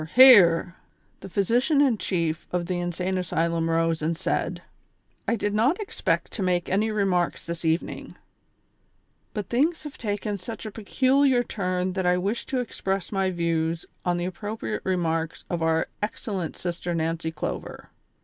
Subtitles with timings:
[0.15, 0.73] hear!"
[1.19, 4.59] The physician in chief of the insane asylum rose and said:"
[5.27, 8.15] I did not expect to make any remarks this evening,
[9.35, 13.85] but things have taken such a peculiar turn that I wish to express my views
[14.03, 17.91] on tlie appropriate remarks of our excellent Sister Nancy Clover.